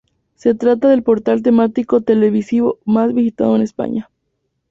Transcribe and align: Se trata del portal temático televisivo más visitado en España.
Se 0.33 0.55
trata 0.55 0.89
del 0.89 1.03
portal 1.03 1.43
temático 1.43 2.01
televisivo 2.01 2.79
más 2.85 3.13
visitado 3.13 3.55
en 3.55 3.61
España. 3.61 4.09